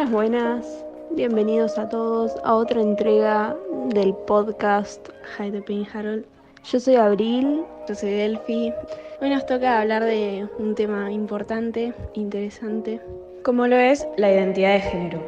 Buenas, 0.00 0.14
buenas. 0.14 0.64
Bienvenidos 1.10 1.76
a 1.76 1.90
todos 1.90 2.32
a 2.42 2.54
otra 2.54 2.80
entrega 2.80 3.54
del 3.92 4.14
podcast 4.14 5.10
Hide 5.38 5.60
the 5.60 5.86
Harold. 5.92 6.24
Yo 6.64 6.80
soy 6.80 6.94
Abril, 6.94 7.64
yo 7.86 7.94
soy 7.94 8.12
Delphi. 8.12 8.72
Hoy 9.20 9.28
nos 9.28 9.44
toca 9.44 9.78
hablar 9.78 10.02
de 10.04 10.48
un 10.58 10.74
tema 10.74 11.12
importante, 11.12 11.92
interesante, 12.14 12.98
como 13.44 13.66
lo 13.66 13.76
es 13.76 14.08
la 14.16 14.32
identidad 14.32 14.72
de 14.72 14.80
género. 14.80 15.20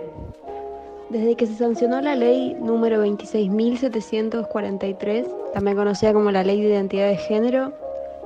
Desde 1.11 1.37
que 1.37 1.47
se 1.47 1.57
sancionó 1.57 2.01
la 2.01 2.17
ley 2.17 2.57
número 2.59 3.05
26.743, 3.05 5.53
también 5.53 5.77
conocida 5.77 6.15
como 6.15 6.31
la 6.31 6.45
Ley 6.45 6.63
de 6.63 6.71
Identidad 6.71 7.09
de 7.09 7.19
Género, 7.19 7.75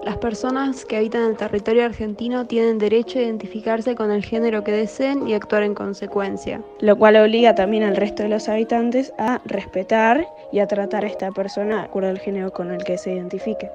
las 0.06 0.18
personas 0.18 0.84
que 0.84 0.96
habitan 0.96 1.24
el 1.24 1.36
territorio 1.36 1.84
argentino 1.84 2.46
tienen 2.46 2.78
derecho 2.78 3.18
a 3.18 3.22
identificarse 3.22 3.96
con 3.96 4.12
el 4.12 4.24
género 4.24 4.62
que 4.62 4.70
deseen 4.70 5.26
y 5.26 5.34
actuar 5.34 5.64
en 5.64 5.74
consecuencia, 5.74 6.62
lo 6.78 6.96
cual 6.96 7.16
obliga 7.16 7.56
también 7.56 7.82
al 7.82 7.96
resto 7.96 8.22
de 8.22 8.28
los 8.28 8.48
habitantes 8.48 9.12
a 9.18 9.40
respetar 9.46 10.24
y 10.52 10.60
a 10.60 10.68
tratar 10.68 11.02
a 11.02 11.08
esta 11.08 11.32
persona 11.32 11.78
de 11.78 11.82
acuerdo 11.86 12.10
al 12.10 12.20
género 12.20 12.52
con 12.52 12.70
el 12.70 12.84
que 12.84 12.98
se 12.98 13.14
identifique. 13.14 13.68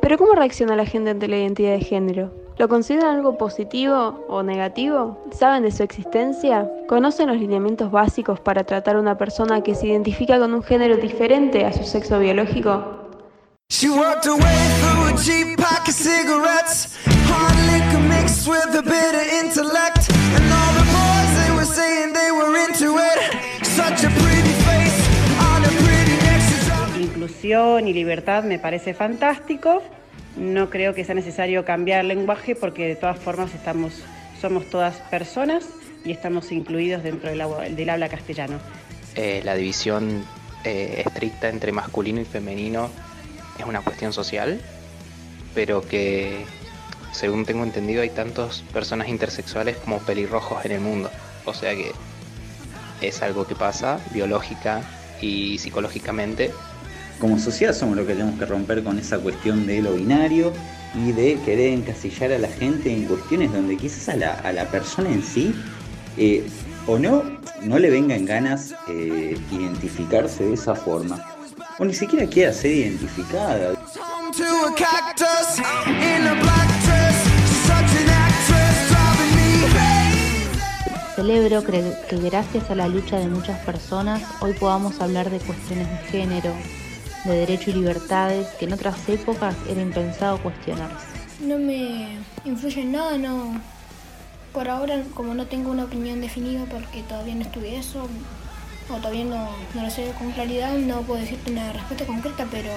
Pero 0.00 0.16
¿cómo 0.16 0.32
reacciona 0.32 0.74
la 0.74 0.86
gente 0.86 1.10
ante 1.10 1.28
la 1.28 1.36
identidad 1.36 1.72
de 1.72 1.84
género? 1.84 2.30
¿Lo 2.56 2.68
consideran 2.68 3.16
algo 3.16 3.36
positivo 3.36 4.24
o 4.26 4.42
negativo? 4.42 5.18
¿Saben 5.32 5.64
de 5.64 5.70
su 5.70 5.82
existencia? 5.82 6.66
¿Conocen 6.86 7.26
los 7.26 7.36
lineamientos 7.36 7.90
básicos 7.90 8.40
para 8.40 8.64
tratar 8.64 8.96
a 8.96 9.00
una 9.00 9.18
persona 9.18 9.62
que 9.62 9.74
se 9.74 9.88
identifica 9.88 10.38
con 10.38 10.54
un 10.54 10.62
género 10.62 10.96
diferente 10.96 11.66
a 11.66 11.74
su 11.74 11.84
sexo 11.84 12.18
biológico? 12.18 13.07
Inclusión 26.98 27.86
y 27.86 27.92
libertad 27.92 28.42
me 28.42 28.58
parece 28.58 28.94
fantástico. 28.94 29.82
No 30.38 30.70
creo 30.70 30.94
que 30.94 31.04
sea 31.04 31.14
necesario 31.14 31.66
cambiar 31.66 32.00
el 32.00 32.08
lenguaje 32.08 32.56
porque 32.56 32.88
de 32.88 32.96
todas 32.96 33.18
formas 33.18 33.54
estamos, 33.54 34.02
somos 34.40 34.68
todas 34.70 34.96
personas 35.10 35.66
y 36.06 36.12
estamos 36.12 36.50
incluidos 36.52 37.02
dentro 37.02 37.28
del, 37.28 37.76
del 37.76 37.90
habla 37.90 38.08
castellano. 38.08 38.58
Eh, 39.14 39.42
la 39.44 39.54
división 39.54 40.24
eh, 40.64 41.02
estricta 41.06 41.50
entre 41.50 41.70
masculino 41.70 42.20
y 42.20 42.24
femenino 42.24 42.90
es 43.58 43.66
una 43.66 43.80
cuestión 43.80 44.12
social, 44.12 44.60
pero 45.54 45.82
que 45.82 46.44
según 47.12 47.44
tengo 47.44 47.64
entendido 47.64 48.02
hay 48.02 48.10
tantas 48.10 48.62
personas 48.72 49.08
intersexuales 49.08 49.76
como 49.78 49.98
pelirrojos 49.98 50.64
en 50.64 50.72
el 50.72 50.80
mundo. 50.80 51.10
O 51.44 51.54
sea 51.54 51.74
que 51.74 51.92
es 53.00 53.22
algo 53.22 53.46
que 53.46 53.54
pasa 53.54 54.00
biológica 54.12 54.82
y 55.20 55.58
psicológicamente. 55.58 56.52
Como 57.18 57.38
sociedad 57.38 57.74
somos 57.74 57.96
lo 57.96 58.06
que 58.06 58.12
tenemos 58.12 58.38
que 58.38 58.46
romper 58.46 58.84
con 58.84 58.98
esa 58.98 59.18
cuestión 59.18 59.66
de 59.66 59.82
lo 59.82 59.94
binario 59.94 60.52
y 60.94 61.12
de 61.12 61.38
querer 61.44 61.72
encasillar 61.72 62.32
a 62.32 62.38
la 62.38 62.48
gente 62.48 62.92
en 62.92 63.04
cuestiones 63.04 63.52
donde 63.52 63.76
quizás 63.76 64.08
a 64.10 64.16
la, 64.16 64.34
a 64.34 64.52
la 64.52 64.66
persona 64.66 65.10
en 65.10 65.22
sí 65.22 65.54
eh, 66.16 66.46
o 66.86 66.98
no, 66.98 67.22
no 67.62 67.78
le 67.78 67.90
vengan 67.90 68.24
ganas 68.24 68.74
eh, 68.88 69.36
identificarse 69.50 70.44
de 70.44 70.54
esa 70.54 70.74
forma 70.74 71.37
o 71.78 71.84
ni 71.84 71.94
siquiera 71.94 72.26
quiera 72.26 72.52
ser 72.52 72.72
identificada. 72.72 73.74
Celebro 81.14 81.64
que 81.64 82.16
gracias 82.18 82.70
a 82.70 82.74
la 82.74 82.88
lucha 82.88 83.18
de 83.18 83.26
muchas 83.26 83.58
personas 83.64 84.22
hoy 84.40 84.52
podamos 84.54 85.00
hablar 85.00 85.30
de 85.30 85.38
cuestiones 85.38 85.88
de 85.90 85.96
género, 86.08 86.52
de 87.24 87.32
derecho 87.32 87.70
y 87.70 87.74
libertades 87.74 88.46
que 88.58 88.66
en 88.66 88.72
otras 88.72 89.08
épocas 89.08 89.56
era 89.68 89.80
impensado 89.80 90.40
cuestionarse. 90.42 91.06
No 91.40 91.58
me 91.58 92.18
influye 92.44 92.82
en 92.82 92.92
nada, 92.92 93.18
no. 93.18 93.60
Por 94.52 94.68
ahora, 94.68 95.02
como 95.14 95.34
no 95.34 95.46
tengo 95.46 95.70
una 95.70 95.84
opinión 95.84 96.20
definida 96.20 96.64
porque 96.64 97.02
todavía 97.02 97.34
no 97.34 97.42
estudié 97.42 97.78
eso, 97.78 98.08
o 98.90 98.96
todavía 98.96 99.24
no, 99.24 99.50
lo 99.74 99.90
sé 99.90 100.12
con 100.18 100.30
claridad, 100.32 100.72
no 100.78 101.02
puedo 101.02 101.20
decirte 101.20 101.52
una 101.52 101.72
respuesta 101.72 102.06
concreta, 102.06 102.46
pero 102.50 102.70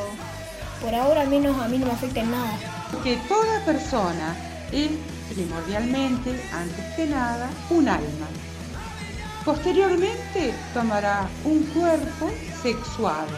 por 0.81 0.93
ahora 0.93 1.21
al 1.21 1.29
menos 1.29 1.59
a 1.59 1.67
mí 1.67 1.77
no 1.77 1.85
me 1.85 1.93
afecta 1.93 2.21
en 2.21 2.31
nada. 2.31 2.57
Que 3.03 3.17
toda 3.27 3.63
persona 3.65 4.35
es 4.71 4.89
primordialmente, 5.33 6.41
antes 6.53 6.95
que 6.95 7.05
nada, 7.05 7.49
un 7.69 7.87
alma. 7.87 8.27
Posteriormente 9.45 10.53
tomará 10.73 11.27
un 11.45 11.63
cuerpo 11.73 12.29
sexuado 12.61 13.29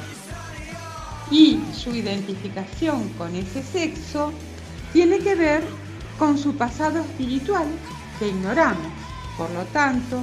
y 1.31 1.59
su 1.73 1.95
identificación 1.95 3.09
con 3.09 3.35
ese 3.35 3.63
sexo 3.63 4.33
tiene 4.91 5.19
que 5.19 5.35
ver 5.35 5.63
con 6.19 6.37
su 6.37 6.55
pasado 6.55 6.99
espiritual 6.99 7.67
que 8.19 8.29
ignoramos. 8.29 8.91
Por 9.37 9.49
lo 9.51 9.63
tanto, 9.65 10.21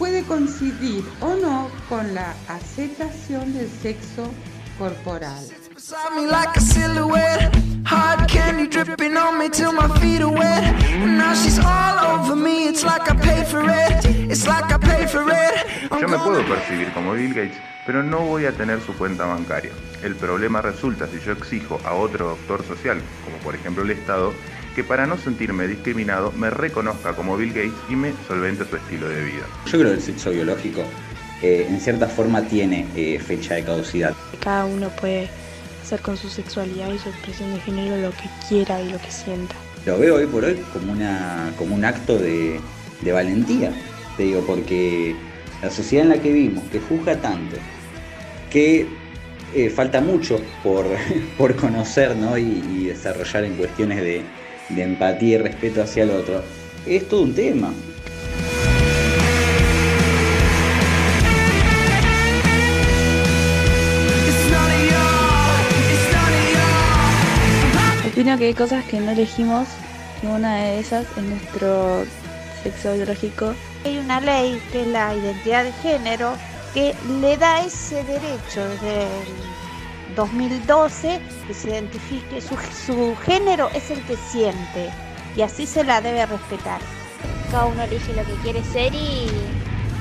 puede 0.00 0.22
coincidir 0.22 1.04
o 1.20 1.34
no 1.36 1.70
con 1.90 2.14
la 2.14 2.34
aceptación 2.48 3.52
del 3.52 3.68
sexo 3.68 4.32
corporal. 4.78 5.44
Yo 16.00 16.08
me 16.08 16.16
puedo 16.16 16.46
percibir 16.46 16.90
como 16.94 17.12
Bill 17.12 17.34
Gates, 17.34 17.58
pero 17.84 18.02
no 18.02 18.20
voy 18.20 18.46
a 18.46 18.52
tener 18.52 18.80
su 18.80 18.94
cuenta 18.94 19.26
bancaria. 19.26 19.72
El 20.02 20.16
problema 20.16 20.62
resulta 20.62 21.08
si 21.08 21.20
yo 21.20 21.32
exijo 21.32 21.78
a 21.84 21.92
otro 21.92 22.30
doctor 22.30 22.64
social, 22.64 23.02
como 23.22 23.36
por 23.38 23.54
ejemplo 23.54 23.82
el 23.82 23.90
Estado, 23.90 24.32
que 24.80 24.84
para 24.84 25.06
no 25.06 25.18
sentirme 25.18 25.68
discriminado 25.68 26.32
me 26.32 26.48
reconozca 26.48 27.12
como 27.12 27.36
Bill 27.36 27.52
Gates 27.52 27.74
y 27.90 27.96
me 27.96 28.14
solvente 28.26 28.64
su 28.64 28.76
estilo 28.76 29.10
de 29.10 29.24
vida. 29.24 29.44
Yo 29.66 29.72
creo 29.72 29.90
que 29.90 29.96
el 29.96 30.00
sexo 30.00 30.30
biológico 30.30 30.80
eh, 31.42 31.66
en 31.68 31.78
cierta 31.82 32.08
forma 32.08 32.40
tiene 32.40 32.86
eh, 32.96 33.18
fecha 33.18 33.56
de 33.56 33.64
caducidad. 33.64 34.14
Cada 34.42 34.64
uno 34.64 34.88
puede 34.88 35.28
hacer 35.82 36.00
con 36.00 36.16
su 36.16 36.30
sexualidad 36.30 36.90
y 36.94 36.98
su 36.98 37.10
expresión 37.10 37.52
de 37.52 37.60
género 37.60 37.98
lo 37.98 38.10
que 38.12 38.30
quiera 38.48 38.80
y 38.80 38.90
lo 38.90 38.96
que 38.96 39.10
sienta. 39.10 39.54
Lo 39.84 39.98
veo 39.98 40.14
hoy 40.14 40.26
por 40.26 40.44
hoy 40.44 40.58
como, 40.72 40.92
una, 40.92 41.52
como 41.58 41.74
un 41.74 41.84
acto 41.84 42.16
de, 42.16 42.58
valentía, 43.12 43.72
te 44.16 44.22
digo, 44.22 44.42
porque 44.46 45.14
la 45.62 45.70
sociedad 45.70 46.06
en 46.06 46.12
la 46.12 46.22
que 46.22 46.32
vivimos, 46.32 46.64
que 46.72 46.80
juzga 46.80 47.16
tanto, 47.16 47.56
que 48.50 48.86
eh, 49.54 49.68
falta 49.68 50.00
mucho 50.00 50.40
por, 50.62 50.86
por 51.36 51.54
conocer 51.56 52.16
y 52.38 52.86
desarrollar 52.86 53.44
en 53.44 53.56
cuestiones 53.56 53.98
de, 53.98 54.39
de 54.70 54.82
empatía 54.82 55.36
y 55.36 55.38
respeto 55.38 55.82
hacia 55.82 56.04
el 56.04 56.10
otro, 56.10 56.42
es 56.86 57.08
todo 57.08 57.22
un 57.22 57.34
tema. 57.34 57.72
Opino 68.06 68.36
que 68.38 68.46
hay 68.46 68.54
cosas 68.54 68.84
que 68.84 69.00
no 69.00 69.12
elegimos 69.12 69.68
y 70.22 70.26
una 70.26 70.56
de 70.56 70.80
esas 70.80 71.06
es 71.16 71.22
nuestro 71.22 72.04
sexo 72.62 72.94
biológico. 72.94 73.54
Hay 73.84 73.98
una 73.98 74.20
ley 74.20 74.60
que 74.72 74.82
es 74.82 74.88
la 74.88 75.14
identidad 75.14 75.64
de 75.64 75.72
género 75.72 76.34
que 76.74 76.94
le 77.20 77.36
da 77.36 77.64
ese 77.64 78.04
derecho 78.04 78.68
desde 78.68 79.06
2012 80.14 81.20
que 81.46 81.54
se 81.54 81.70
identifique 81.70 82.40
su, 82.40 82.56
su 82.86 83.16
género 83.24 83.70
es 83.74 83.90
el 83.90 84.02
que 84.04 84.16
siente 84.16 84.90
y 85.36 85.42
así 85.42 85.66
se 85.66 85.84
la 85.84 86.00
debe 86.00 86.26
respetar. 86.26 86.80
Cada 87.50 87.66
uno 87.66 87.82
elige 87.82 88.12
lo 88.14 88.24
que 88.24 88.34
quiere 88.42 88.64
ser 88.64 88.94
y 88.94 89.28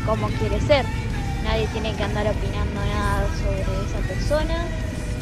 cómo 0.06 0.28
quiere 0.40 0.60
ser. 0.62 0.86
Nadie 1.44 1.68
tiene 1.68 1.96
que 1.96 2.04
andar 2.04 2.28
opinando 2.28 2.80
nada 2.86 3.28
sobre 3.38 3.62
esa 3.62 4.00
persona, 4.08 4.66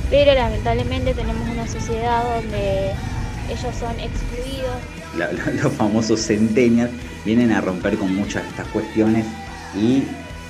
pero 0.10 0.34
lamentablemente 0.34 1.14
tenemos 1.14 1.48
una 1.50 1.68
sociedad 1.68 2.24
donde 2.36 2.92
ellos 3.50 3.76
son 3.80 3.98
excluidos. 4.00 5.62
los 5.64 5.74
famosos 5.74 6.22
centenias 6.22 6.90
vienen 7.24 7.52
a 7.52 7.62
romper 7.62 7.98
con 7.98 8.14
muchas 8.16 8.44
de 8.44 8.50
estas 8.50 8.68
cuestiones 8.68 9.26
y 9.76 10.04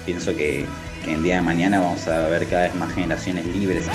pienso 0.06 0.36
que 0.36 0.66
el 1.08 1.24
día 1.24 1.36
de 1.36 1.42
mañana 1.42 1.80
vamos 1.80 2.08
a 2.08 2.28
ver 2.28 2.48
cada 2.48 2.64
vez 2.64 2.76
más 2.76 2.94
generaciones 2.94 3.46
libres. 3.46 3.86